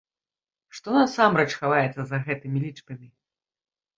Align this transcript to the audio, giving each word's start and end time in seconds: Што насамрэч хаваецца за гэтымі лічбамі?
Што 0.77 0.87
насамрэч 0.99 1.51
хаваецца 1.59 2.01
за 2.11 2.17
гэтымі 2.29 2.57
лічбамі? 2.65 3.07